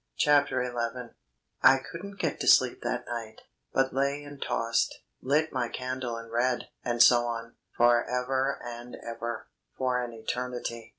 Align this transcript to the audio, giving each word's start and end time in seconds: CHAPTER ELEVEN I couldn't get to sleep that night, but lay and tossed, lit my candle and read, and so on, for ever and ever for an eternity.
CHAPTER 0.17 0.63
ELEVEN 0.63 1.13
I 1.61 1.77
couldn't 1.77 2.17
get 2.19 2.39
to 2.39 2.47
sleep 2.47 2.81
that 2.81 3.05
night, 3.05 3.41
but 3.71 3.93
lay 3.93 4.23
and 4.23 4.41
tossed, 4.41 4.97
lit 5.21 5.53
my 5.53 5.69
candle 5.69 6.17
and 6.17 6.31
read, 6.31 6.69
and 6.83 7.03
so 7.03 7.27
on, 7.27 7.57
for 7.77 8.03
ever 8.05 8.59
and 8.65 8.97
ever 9.07 9.49
for 9.77 10.01
an 10.03 10.11
eternity. 10.11 10.89